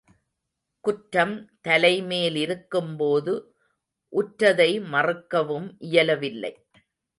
குற்றம் 0.83 1.35
தலை 1.61 1.91
மேலிருக்கும்போது 2.01 3.33
உற்றதை 4.13 4.69
மறுக்கவும் 4.91 5.69
இயலவில்லை. 5.77 6.53